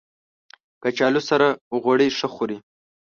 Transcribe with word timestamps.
کچالو 0.83 1.21
سره 1.29 1.47
غوړي 1.81 2.09
ښه 2.17 2.27
خوري 2.33 2.57